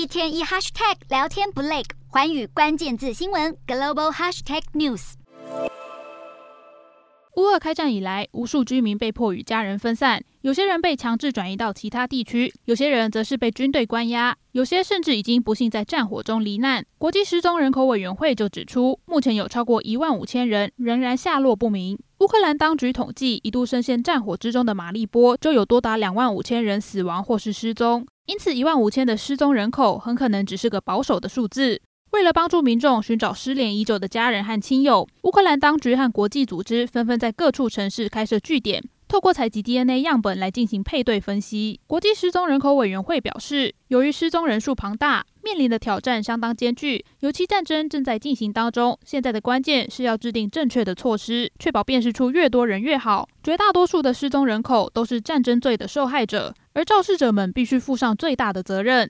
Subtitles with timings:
[0.00, 5.12] 一天一 hashtag 聊天不累，环宇关键字新闻 global hashtag news。
[7.36, 16.82] 乌俄开战以来，无数居民被迫与家人分散，有些人被强制转移到其他地区，有些人则是被军队关押，有些甚至已经不幸在战火中罹难。
[16.96, 21.98] 国际失踪人口委员会就指出，目前有超过一万五千人仍然下落不明。
[22.20, 31.80] 乌克兰当局统计，一度深陷战火之中的马利波就有多达两万五千人死亡或是失踪，因此一万五千的失踪人口很可能只是个保守的数字。
[32.12, 41.80] 为了帮助民众寻找失联已久的家人和亲友，乌克兰当局和国际组织纷纷在各处城市开设据点，透过采集 DNA 样本来进行配对分析。
[41.88, 48.96] 国际失踪人口委员会表示，由于失踪人数庞大，面临的挑战相当艰巨，尤其战争正在进行当中。
[49.04, 53.28] 现在的关键是要制定正确的措施，确保辨识出越多人越好。
[53.42, 59.08] 绝大多数的失踪人口都是战争罪的受害者，而肇事者们必须负上最大的责任。